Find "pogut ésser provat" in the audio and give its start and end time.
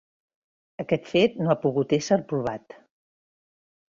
1.65-2.75